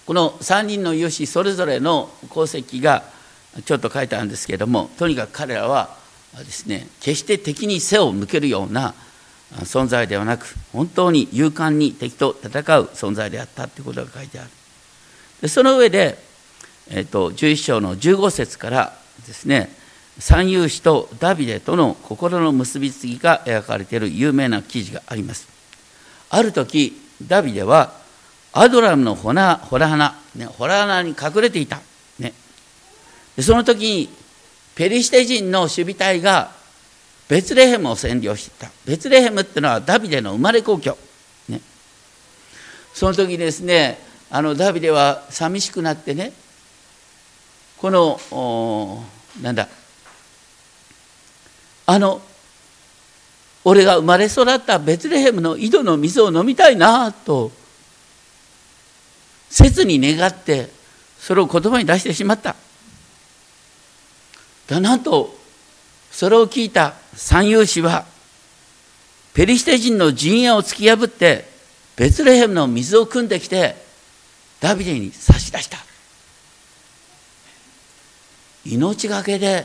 [0.06, 3.02] この3人の勇士それぞれの功績が
[3.64, 5.96] ちょっと書いてあるんですけどもとにかく彼らは
[6.38, 8.94] ですね決して敵に背を向けるような
[9.58, 14.50] 存在ではなく本当に勇敢に敵と戦う存在であったということが書いてある。
[15.42, 16.18] でその上で、
[16.88, 19.70] えーと、11章の15節からですね
[20.18, 25.48] 三勇士とダビデとの心の結びつきが描かれている有名な記事があります。
[26.28, 27.92] ある時ダビデは
[28.52, 31.80] アドラムのホラホラ穴、ね、ホラ穴に隠れていた、
[32.18, 32.32] ね、
[33.36, 34.08] でその時に
[34.74, 36.52] ペリシテ人の守備隊が
[37.30, 38.72] ベツレヘムを占領していた。
[38.84, 40.98] ベツレヘムっていうのはダビデの生まれ故郷、
[41.48, 41.60] ね、
[42.92, 46.32] その時ですねあのダビデは寂しくなってね
[47.78, 49.04] この
[49.40, 49.68] なんだ
[51.86, 52.20] あの
[53.62, 57.52] 俺が生まれ育ったベツレヘムの井戸の水を飲みたいなと
[59.50, 60.68] 切に願って
[61.16, 62.56] それを言葉に出してしまった。
[64.66, 65.38] だなんと
[66.10, 68.04] それを聞いた三勇士は
[69.34, 71.48] ペリシテ人の陣営を突き破って
[71.96, 73.76] ベツレヘムの水を汲んできて
[74.60, 75.78] ダビデに差し出した。
[78.64, 79.64] 命がけで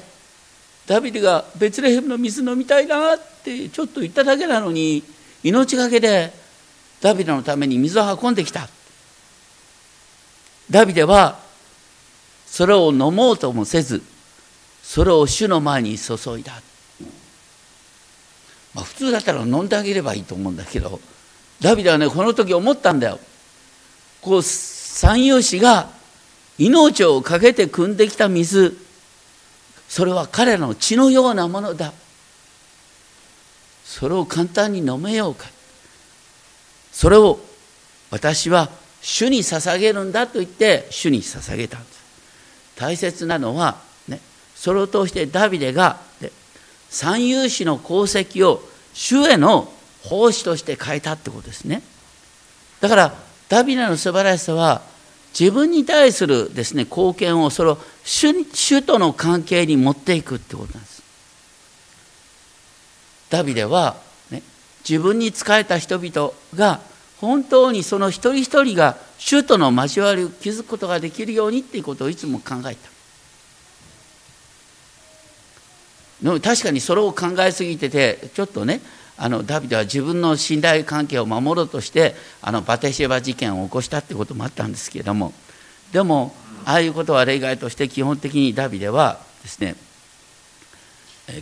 [0.88, 5.04] ダビデがベツレヘムの水飲みたいなってちょっと言っただけなのに
[5.44, 6.32] 命がけで
[7.02, 8.70] ダビデのために水を運んできた。
[10.70, 11.40] ダビデは
[12.46, 14.02] それを飲もうともせず
[14.82, 16.54] それを主の前に注いだ、
[18.76, 21.00] まあ、普通だったら飲んであげればいいと思うんだけど
[21.62, 23.20] ダビデはねこの時思ったんだよ。
[24.22, 25.90] こう三遊士が
[26.58, 28.78] 命を懸けて汲んできた水
[29.88, 31.94] それは彼らの血のようなものだ。
[33.86, 35.48] それを簡単に飲めようか。
[36.92, 37.40] それを
[38.10, 38.70] 私は
[39.02, 41.96] 主に捧げるんだと言って主に捧げたんです。
[42.76, 44.20] 大切なのは、ね、
[44.56, 46.00] それを通してダビデが、
[46.96, 48.62] 三遊士の功績を
[48.94, 49.70] 主への
[50.04, 51.82] 奉仕として変えたってことですね
[52.80, 53.14] だから
[53.50, 54.82] ダビデの素晴らしさは
[55.38, 61.04] 自分に対するですね貢献をそれを主との関係に持っていくってことなんです
[63.30, 63.98] ダビデは、
[64.32, 64.42] ね、
[64.88, 66.80] 自分に仕えた人々が
[67.20, 72.96] 本当にその一人一人が主との交わりを築くことができるようにっていうことをいつも考えた。
[75.90, 78.82] でも確かにそれを考えすぎててちょっとね
[79.18, 85.34] あのダビデは自分の信頼関係を守ろうとしてあのバテシェバ事件を起こしたってこともあったんですけれども。
[85.92, 89.76] でもああいうことは例外として基本的にダビデはですね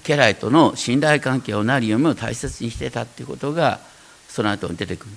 [0.05, 3.79] 家来との信頼関係を何よりも大切にしてたっていうことが
[4.27, 5.11] その後に出てくる。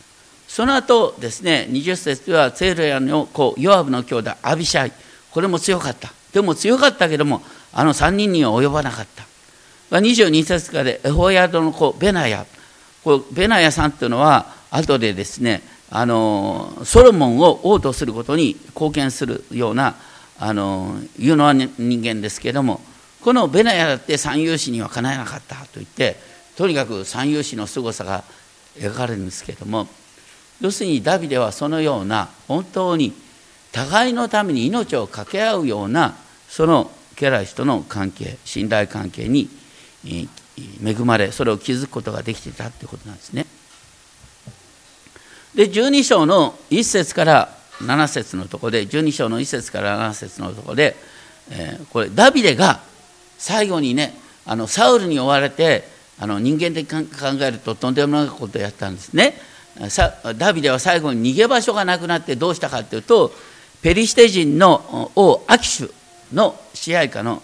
[0.49, 4.93] その後ですね20節ではツェルヤの子ヨアブの兄弟アビシャイ。
[5.31, 6.13] これも強かった。
[6.33, 7.43] でも強かったけども
[7.73, 9.25] あの3人には及ばなかった。
[9.91, 12.47] 22節からでエホヤドの子ベナヤ。
[13.05, 19.95] こベナヤさんっていうのは後でですねあのソロモンを王とすることに貢献するような
[20.41, 22.81] あの有能な人間ですけれども
[23.23, 26.17] このベナヤだって三遊士にはかなえなかったと言って
[26.57, 28.25] とにかく三遊士の凄さが
[28.77, 29.87] 描かれるんですけれども
[30.61, 33.13] 要するにダビデはそのような本当に
[33.73, 36.17] 互いのために命を懸け合うような
[36.49, 39.49] その家来との関係信頼関係に
[40.07, 43.47] 恵まれそれを築くことができていたということなんですね。
[45.55, 50.97] で12章の1節から7節のとこで12章の1節から7節のとこで、
[51.51, 52.81] えー、これダビデが
[53.39, 54.15] 最後にね
[54.45, 55.85] あのサウルに追われて
[56.19, 59.35] あの人間的に考えるととんでもないことをやったんですね。
[60.39, 63.31] ダビデは最後に逃げ場所がなくなってどうしたかというと
[63.83, 65.93] ペリシテ人の王アキシュ
[66.33, 67.43] の支配下の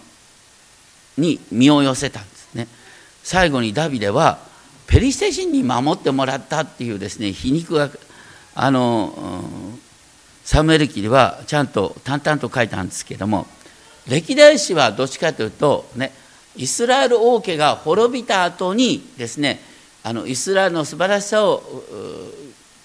[1.17, 2.21] に身を寄せた
[3.23, 4.39] 最後にダビデは
[4.87, 7.89] ペリシテ人に守ってもらったっていうですね皮肉が
[8.53, 9.13] あの
[10.43, 13.47] サムエル記ではちゃんと淡々と書いたんですけども
[14.07, 16.11] 歴代史はどっちかというとね
[16.55, 19.59] イスラエル王家が滅びた後にですね
[20.03, 21.63] あのイスラエルの素晴らしさを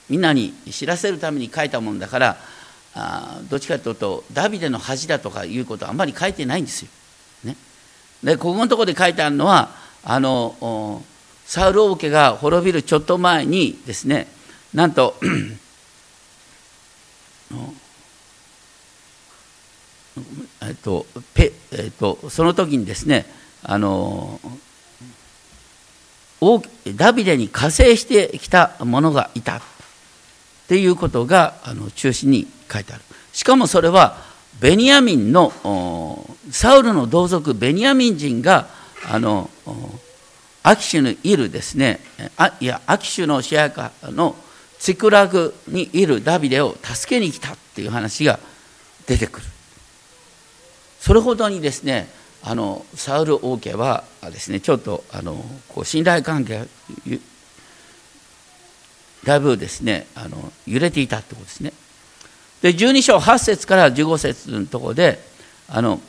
[0.09, 2.37] みんなに知らせるために書いたもんだから
[2.95, 6.89] あどっちかというとダビデの恥だとかいうことはあんまり書いてないんですよ。
[7.45, 7.57] ね、
[8.23, 9.71] でここのところで書いてあるのは
[10.05, 11.03] あの
[11.45, 14.29] サウル王家が滅びるちょっと前にですね
[14.75, 15.15] なんと
[20.63, 23.27] えっとペえっと、その時にですね
[23.63, 24.41] あの
[26.97, 29.61] ダビデに加勢してきた者がいたっ
[30.69, 33.03] ていうことがあの中心に書いてある。
[33.33, 34.17] しかもそれは
[34.61, 35.53] ベニヤミンの
[36.51, 38.69] サウルの同族ベニヤミン人が
[39.07, 39.51] あの
[40.63, 42.01] アキシュにいるですね
[42.37, 44.37] あいやアキシュの支配下の
[44.79, 48.39] チクラグにいるダビデを助けに来たっていう話が
[49.07, 49.47] 出てくる
[51.01, 52.09] それほどにですね
[52.43, 55.35] あのサウル王家はですねちょっとあの
[55.69, 56.67] こう信頼関係
[59.25, 61.73] だいぶですねあの揺れていたってことですね。
[62.63, 65.21] で12章8節から15節のところで
[65.69, 66.01] あの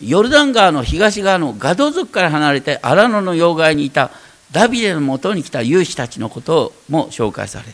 [0.00, 4.10] ヨルダン川の東側のガド族から離れて荒野の要害にいた
[4.52, 7.72] ダビデのもとに来た勇士たちのことも紹介される。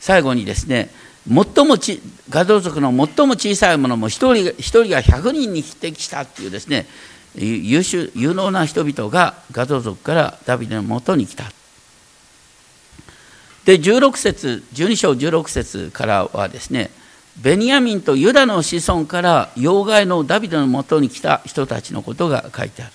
[0.00, 0.90] 最後にですね
[1.26, 6.86] 最もちガド族の最も小さいものも一人一人が100人に匹敵したっていうですね
[7.34, 11.44] 優秀有能な人々がガド族からダビデのもとに来た。
[13.64, 16.90] で16節12章16節からはですね
[17.42, 22.92] ベニヤミンとユダの子孫から要害のダビデのもとに来た人たちのことが書いてある。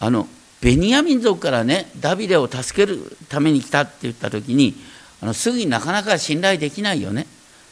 [0.00, 0.28] あの
[0.60, 4.74] ベニヤミン族からねダビデを助けるために来たって言った時に
[5.22, 7.26] あのすぐになかなか信頼できないよね。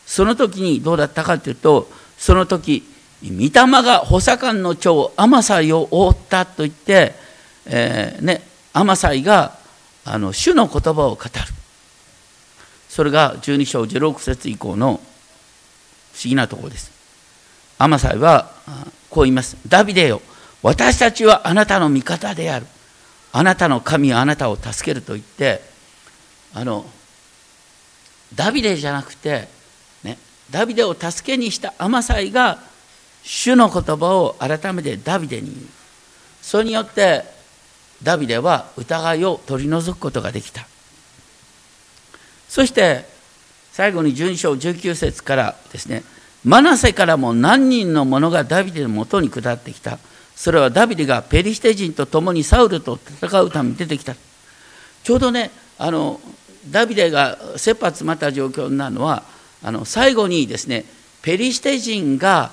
[0.07, 1.89] その時にどうだったかというと
[2.19, 2.85] その時
[3.25, 3.51] 御霊
[3.83, 7.15] が補佐官の長アマサイを覆ったと言って、
[7.67, 9.59] えー、ね、アマサイが
[10.05, 11.31] あの主の言葉を語る。
[12.89, 15.01] それが12章16節以降の
[16.23, 16.93] 不思議なところです。
[17.79, 18.53] アマサイは
[19.11, 19.57] こう言います。
[19.67, 20.23] ダビデよ
[20.63, 22.67] 私たちはあなたの味方である。
[23.33, 25.63] あなたの神はあなたを助けると言って
[26.55, 26.85] あの
[28.35, 29.49] ダビデじゃなくて、
[30.05, 30.17] ね、
[30.51, 32.59] ダビデを助けにしたアマサイが
[33.25, 35.67] 主の言葉を改めてダビデに言う。
[36.41, 37.25] それによって
[38.03, 40.69] ダビデは疑いを取り除くことができた。
[42.49, 43.11] そして
[43.73, 46.05] 最後に12章19節からですね
[46.45, 49.99] マナセからも何人の者がダビデのもとに下ってきた。
[50.35, 54.17] それはダビデがペリシテ人と共にサウルと戦うために出てきた。
[55.05, 56.21] ちょうどねあの
[56.71, 59.23] ダビデが切羽詰まった状況になるのは
[59.63, 60.85] あの最後にですね
[61.23, 62.51] ペリシテ人が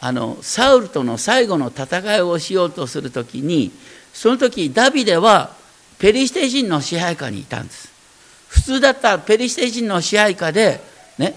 [0.00, 3.72] あのサウルとの最後の戦いをしようとする時に
[4.12, 5.50] その時ダビデは
[5.98, 7.92] ペリシテ人の支配下にいたんです。
[8.48, 10.80] 普通だったらペリシテ人の支配下で、
[11.18, 11.34] ね、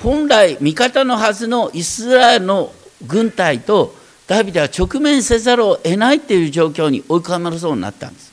[0.00, 2.72] 本来味方のはずのイスラエルの
[3.06, 3.94] 軍隊と
[4.26, 8.32] ダビデは直面せざるを得ないっていう状況に追い込まれそうになったんです。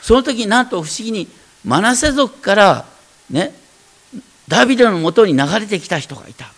[0.00, 1.28] その時なんと不思議に
[1.64, 2.86] マナセ族から
[3.30, 3.54] ね
[4.48, 6.52] ダビデのもとに流れてきた人がいた。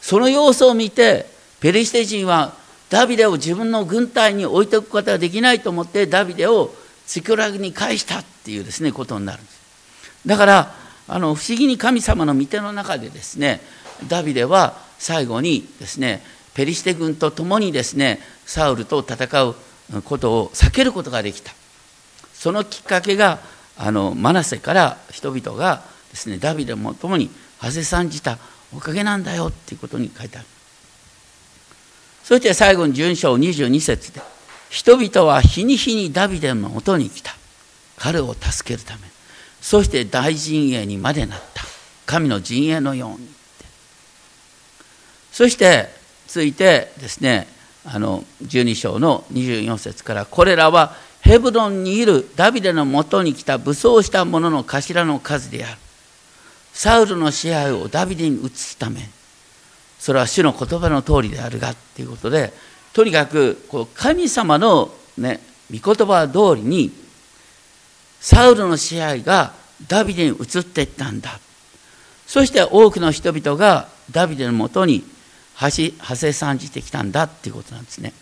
[0.00, 1.26] その様子を見て
[1.60, 2.54] ペリシテ人は
[2.88, 6.72] ダビデを自分の軍隊に置いておくことができないと思ってダビデを
[7.06, 9.58] シクラグに返したっていうですねことになるんです。
[10.26, 10.74] だから
[11.08, 13.60] あの不思議に神様の御手の中でですね
[14.06, 16.22] ダビデは最後にですね
[16.54, 19.54] ペリシテ軍と共にですねサウルと戦う
[20.04, 21.52] ことを避けることができた。
[22.34, 23.40] そのきっかけが
[23.76, 28.38] あのマナセから人々がですねダビデも共に馳せ参じた
[28.74, 30.46] おかげなんだよっていうことに書いてある。
[32.22, 34.20] そして最後に順章22節で
[34.68, 37.32] 人々は日に日にダビデのもとに来た。
[37.96, 39.17] 彼を助けるため。
[39.60, 41.64] そして大陣営にまでなった。
[42.08, 43.28] 神の陣営のように
[45.30, 45.88] そして
[46.26, 47.46] ついてですね
[47.84, 55.78] あの12章の24節からこれらはヘブロンにいるダビデのもとに来た武装した者の頭の数である。
[56.72, 59.00] サウルの支配をダビデに移すため。
[59.98, 62.52] それは主の言葉の通りであるがっていうことで
[62.92, 65.40] とにかくこう神様の、ね、
[65.70, 66.92] 御言葉通りに
[68.20, 69.52] サウルの支配が
[69.86, 71.38] ダビデに移っていったんだ。
[72.26, 75.04] そして多くの人々がダビデのもとに
[75.60, 78.12] 派生参じてきたんだっていうことなんですね。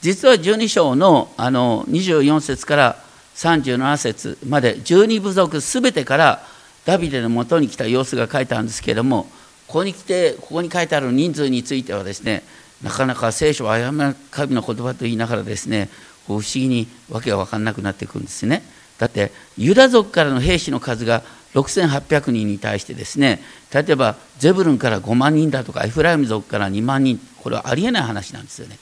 [0.00, 2.96] 実は12章のあの24節から
[3.36, 6.42] 37節まで12部族すべてから
[6.84, 9.24] ダビデのもとに来た様子が書いてあるんですけれども
[9.66, 12.42] ここに来てここに書いてある人数についてはですね
[12.82, 15.90] なかなか聖書は誤め神の言葉と言いながらですね
[16.26, 18.62] 不思議にわけが分かんなくなっていくんですね。
[19.00, 21.22] だってユダ族からの兵士の数が
[21.54, 23.40] 6800人に対してですね
[23.72, 28.78] 例えばゼブルンから5万人だとかエフライム族から2万人これはありえない話なんですよね。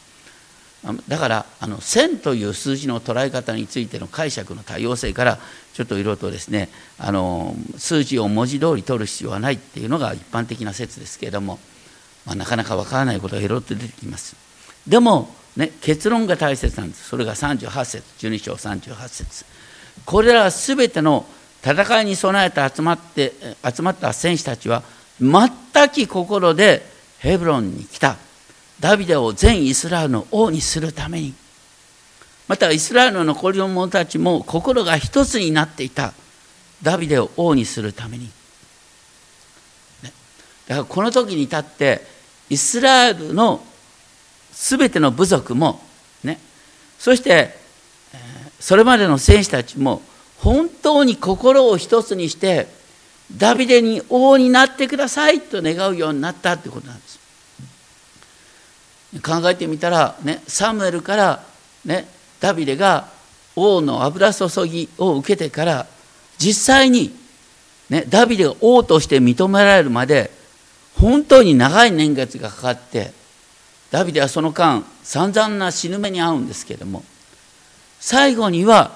[1.09, 5.39] だからあの1000という数字の捉え方についての解釈の多様性から
[5.75, 11.59] ちょっといろいろとですねあの数字を文字通り取る必要はないっていうのが一般的な説ですけれども、
[12.27, 14.37] まあ、なかなかわからないことがいろいろと出てきます。
[14.87, 17.09] でも、ね、結論が大切なんです。
[17.09, 19.58] それが38節12章38節。
[20.09, 21.27] これらは全ての
[21.63, 24.83] 戦いに備えて集まって集まった戦士たちは
[25.21, 25.51] 全
[25.91, 26.83] く心で
[27.19, 28.17] ヘブロンに来た。
[28.81, 31.35] ダビデを全イスラエルの王にするために。
[32.47, 36.15] またイスラエルの残りの者たちも心が一つになっていた。
[36.83, 38.31] ダビデを王にするために、
[40.03, 40.13] ね、
[40.69, 42.01] だからこの時に立って
[42.49, 43.63] イスラエルの
[44.53, 45.83] 全ての部族も
[46.25, 46.41] ね。
[46.99, 47.59] そして
[48.61, 50.03] それまでの戦士たちも
[50.39, 52.67] 本当に心を一つにして
[53.37, 57.19] ダビデに王になってくださいと願うようになったということなんです。
[59.23, 61.43] 考えてみたら、ね、サムエルから、
[61.85, 62.07] ね、
[62.41, 63.09] ダビデが
[63.57, 65.87] 王の油注ぎを受けてから
[66.39, 67.15] 実際に、
[67.89, 70.31] ね、ダビデが王として認められるまで
[70.97, 73.13] 本当に長い年月がかかって
[73.91, 77.03] ダビデはその間散々な死ぬ目に遭うんですけれども
[78.01, 78.93] 最後には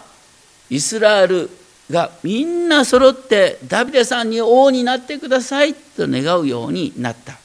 [0.71, 1.51] イスラエル
[1.91, 7.39] がみんな揃ってダビデさんに王になってくださいと願うようになった。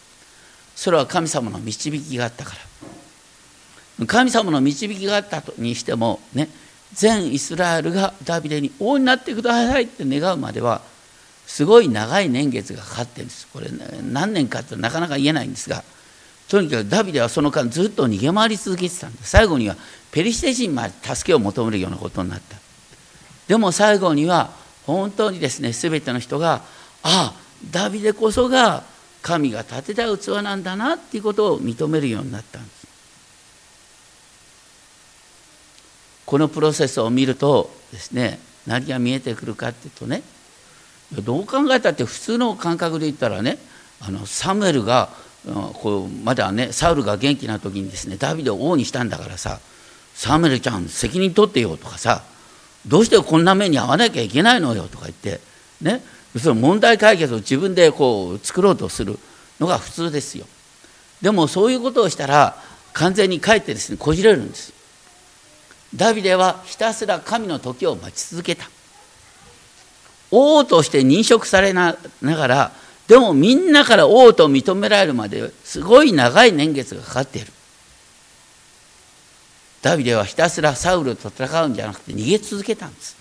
[0.76, 2.56] それは神様の導きがあったか
[4.00, 4.06] ら。
[4.06, 6.50] 神様の導きがあったにしてもね
[6.94, 10.82] 全イスラエルがダビデに王になってくださいって願うまでは
[11.48, 13.48] すごい長い年月がかかってるんです。
[13.48, 15.84] これ、ね、何年かってなかなか言えないんですが
[16.50, 19.76] とにかくダビデはその間ずっと逃げ回り続けてたんで最後には
[20.12, 22.58] ペリシテ人まで助けを求めるようなことになった。
[23.48, 24.52] でも最後には
[24.86, 26.62] 本当にですね全ての人が
[27.04, 27.34] ああ
[27.72, 28.84] ダビデこそが
[29.22, 32.88] 神が立てた器なんだなっていうことを認めるようになったんです。
[36.26, 40.24] このプロセスを見るとですね何が見えてくるかっていうとね
[41.24, 43.58] どう考えたって普通の感覚で言ったらね
[44.02, 45.10] あのサムエルが
[45.46, 49.60] こうまだねサウルが元気な時にですねダビデを王にしたんだからさ
[50.14, 52.24] サムエルちゃん責任取ってよとかさ
[52.86, 55.40] どうしてこんな目に遭わなきゃいけないのよとか言って
[55.82, 56.02] ね
[56.38, 59.18] その問題解決を自分でこう作ろうとする
[59.60, 60.46] のが普通ですよ。
[61.22, 62.56] でもそういうことをしたら
[62.94, 64.74] 完全にかえってですねこじれるんです。
[65.96, 68.70] ダビデはひたすら神の時を待ち続けた。
[70.30, 72.72] 王として認職されながら
[73.08, 77.52] でもみんなから王と認められるまですごい長い年月がかかっている。
[79.82, 83.16] ダビデはひたすらサウルと戦うんじゃなくて逃げ続けたんです。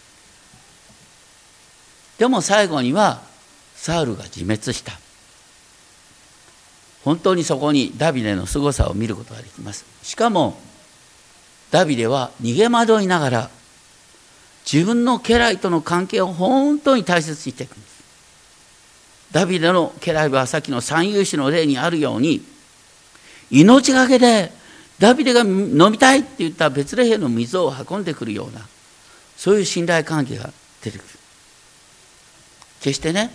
[2.18, 3.22] でも最後には
[3.76, 4.98] サウルが自滅した。
[7.04, 9.84] 本当にそこにダビデの凄さを見ることができます。
[10.02, 10.58] しかも
[11.70, 13.50] ダビデは逃げ惑いながら
[14.70, 17.95] 自分の家来との関係を本当に大切にしていくんです。
[19.32, 22.42] ダビデの家来はさっきの三遊士の例にあるように
[23.50, 24.52] 命がけで
[24.98, 28.60] ダビデが飲みたいって言ったベツレヘの水を運んでくるような
[29.36, 30.50] そういう信頼関係が
[30.82, 31.08] 出てくる。
[32.80, 33.30] 決してね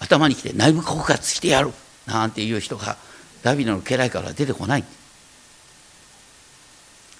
[0.00, 1.72] 頭にきて内部告発してやる
[2.06, 2.96] なんていう人が
[3.42, 4.84] ダビデの家来からは出てこない。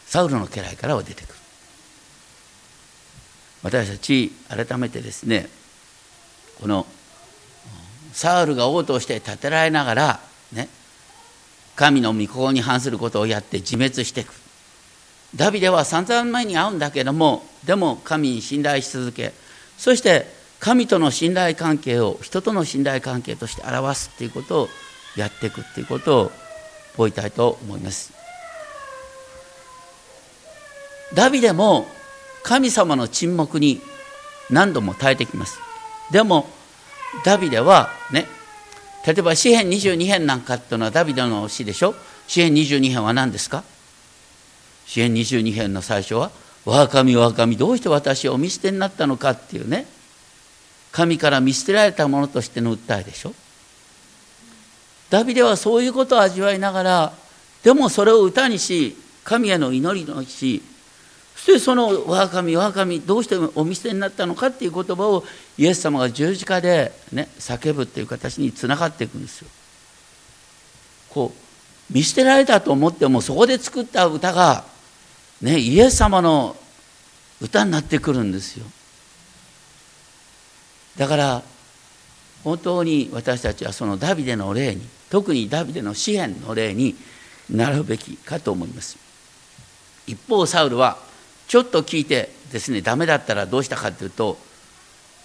[0.06, 1.34] サウルの家来からは出てくる。
[3.62, 5.48] 私たち改めてですね
[6.60, 6.86] この
[8.12, 10.20] サウルが王として立てられながら
[10.52, 10.68] ね
[11.76, 14.32] 神の御心に反することをやって自滅していく。
[15.36, 19.32] ダビデは散々前に会うんだけどもでも神に信頼し続け
[19.76, 20.26] そして
[20.58, 24.68] 神との信頼関係を人との信頼関係として表すっていうことを
[25.16, 26.32] やっていくっていうことを
[26.92, 28.12] 覚えたいと思います。
[31.14, 31.86] ダビデも
[32.42, 33.80] 神様の沈黙に
[34.50, 35.60] 何度も耐えてきます。
[36.10, 36.48] でも
[37.24, 38.26] ダビデはね
[39.06, 41.94] 例えば詩編22編なんかっていうのはダビデの詩でしょ？
[42.26, 43.64] 詩編22編は何ですか？
[44.86, 46.30] 詩編22編の最初は
[46.64, 49.86] 「我が神我が神どうして私をお見捨てになったのか」っていうね
[50.92, 53.34] 神から見捨てられたものとしての訴えでしょ？
[55.10, 57.12] ダビデはそういうことを味わいながら
[57.62, 60.62] でもそれを歌にし神への祈りのし
[61.38, 65.24] そしてその「我が神我が神どうしてお見捨てになったのか」っていう言葉を
[65.56, 69.48] イエス様が十字架で、ね、叫ぶっていう形につながっていくんですよ。
[71.10, 74.64] こう見捨てられたと思ってもそこで作った歌が、
[75.40, 76.56] ね、イエス様の
[77.40, 78.66] 歌になってくるんですよ。
[80.96, 81.42] だから
[82.42, 86.96] 本当に私たちはそのダビデの例に特にダビデの詩篇の例に
[87.48, 88.98] なるべきかと思います。
[90.06, 91.07] 一方サウルは
[91.48, 94.38] ちょっと聞いてですねダメだったらどうしたかというと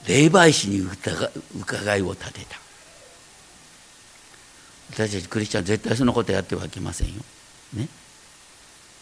[0.08, 2.58] 霊媒師に伺いを立てた。
[4.92, 7.14] 私たちクリスチャン絶対そのことやってはいけませんよ。
[7.74, 7.88] ね。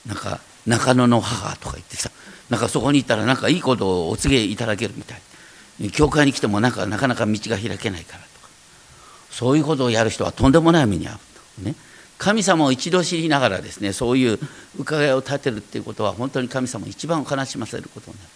[0.05, 2.11] なんか中野の母とか言ってさ
[2.49, 5.21] なんかそこに行ったらなんかいいことをお告げいただけるみたい。
[5.91, 8.49] 教会に来てもなんかなかなか道が開けないからとか。
[9.31, 11.19] そういうことをやる人はとんでもない目に遭う
[11.57, 11.61] と。
[11.63, 11.75] ね。
[12.21, 14.37] 神様を一度知りながらですねそういう
[14.77, 18.29] 伺いを立てるっていうことは本当に神様を一番悲しませることになる。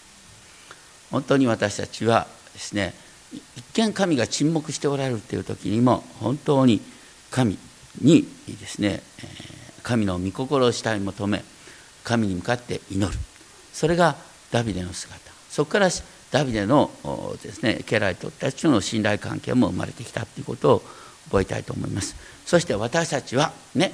[1.11, 2.95] 本当に私たちはですね
[3.31, 6.81] 一見神が沈黙しておられるという時にも本当に
[7.29, 7.59] 神
[8.01, 9.03] にですね
[9.83, 11.43] 神の御心をしたい求め
[12.03, 13.19] 神に向かって祈る。
[13.71, 14.15] それが
[14.49, 15.19] ダビデの姿。
[15.51, 15.89] そこから
[16.31, 16.89] ダビデの
[17.43, 20.81] ですね家来とたちとの信頼関係も生まれてきたということを
[21.25, 22.15] 覚えたいと思います。
[22.45, 23.91] そして私たちはね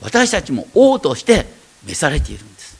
[0.00, 1.46] 私たちも王として
[1.84, 2.76] 召されているんです。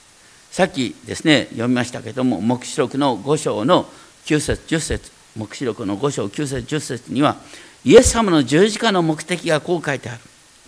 [0.51, 3.87] さっきですね読みましたけども黙示録の5章の
[4.27, 7.37] 9節10節黙示録の5章9節10節には
[7.85, 10.21] イエス様の十字架の目的がこう書いてある、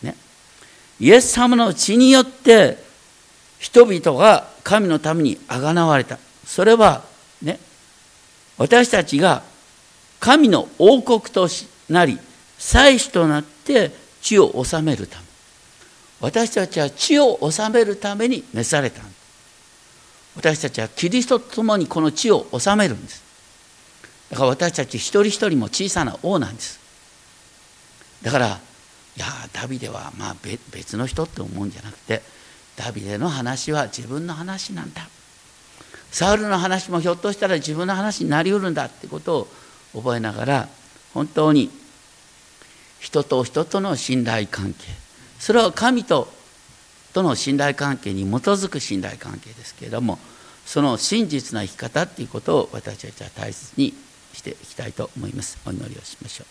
[0.02, 0.16] ね、
[0.98, 2.78] イエス様の血によって
[3.58, 6.18] 人々が神のためにあがなわれた。
[6.46, 7.04] それは
[7.42, 7.58] ね
[8.56, 9.42] 私たちが
[10.20, 11.48] 神の王国と
[11.88, 12.18] なり
[12.58, 13.90] 祭司となって
[14.22, 15.24] 地を治めるため。
[16.20, 19.02] 私たちは地を治めるために召された
[20.36, 23.22] 私たちはキリストと共にこの地を治めるんです。
[24.30, 26.80] だから私たち一人一人も小さな王なんです。
[28.22, 28.46] だから
[29.16, 30.36] いやダビデはまあ
[30.72, 32.22] 別の人って思うんじゃなくて
[32.76, 35.06] ダビデの話は自分の話なんだ。
[36.10, 39.48] サウルの話もひょっとしたら自分の話になりうるんだってこと
[39.92, 40.68] を覚えながら
[41.12, 41.70] 本当に
[43.04, 44.86] 人と人との信頼関係。
[45.38, 46.26] それは神と
[47.12, 50.18] との信頼関係に基づく信頼関係ですけれども
[50.64, 53.92] その真実な生き方っていうことを私たちは大切に
[54.32, 55.58] していきたいと思います。
[55.66, 56.46] お祈りをしましょう。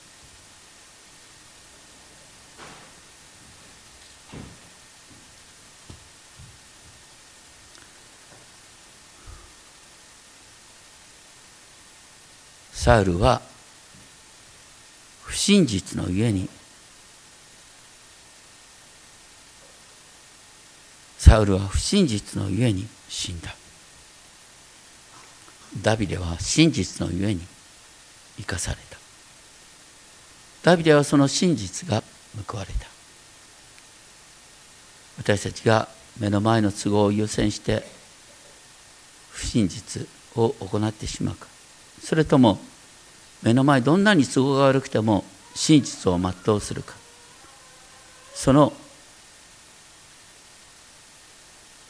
[12.74, 13.42] サウルは
[15.34, 16.48] 不真実のゆえに
[21.18, 23.56] サウルは不真実のゆえに死んだ。
[25.82, 27.42] ダビデは真実のゆえに
[28.38, 29.00] 生かされた。
[30.62, 32.04] ダビデはその真実が
[32.48, 32.86] 報われた。
[35.18, 35.88] 私たちが
[36.20, 37.84] 目の前の都合を優先して
[39.32, 41.48] 不真実を行ってしまうか。
[42.04, 42.60] それとも
[43.44, 45.24] 目の前どんなに都合が悪くても
[45.54, 46.96] 真実を全うするか
[48.34, 48.74] その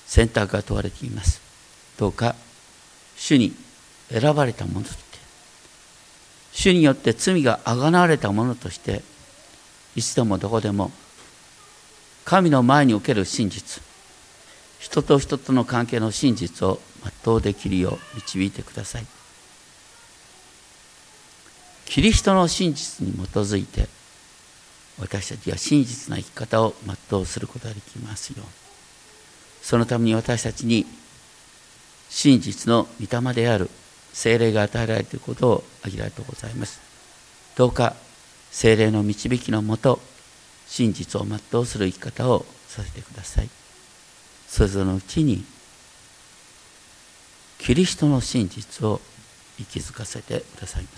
[0.06, 1.42] 選択が問われています
[1.98, 2.36] どうか
[3.16, 3.54] 主に
[4.10, 5.04] 選ばれたものとして
[6.52, 9.02] 主によって罪があがなわれたものとして
[9.96, 10.92] いつでもどこでも
[12.26, 13.82] 神の前における真実
[14.80, 16.80] 人と人との関係の真実を
[17.24, 19.23] 全うできるよう導いてください。
[21.86, 23.88] キリストの真実に基づいて
[25.00, 26.74] 私たちは真実な生き方を
[27.10, 28.46] 全うすることができますように。
[29.62, 30.86] そのために私たちに
[32.10, 33.70] 真実の御霊である
[34.12, 36.82] 精霊が与えられていることをありがとうございます。
[37.56, 37.96] どうか
[38.52, 40.00] 精霊の導きのもと
[40.68, 43.50] 真実を全うする生き方をさせてください。
[44.48, 45.44] それぞれのうちに
[47.58, 49.02] キリストの真実を
[49.58, 50.90] 息づかせてくださいま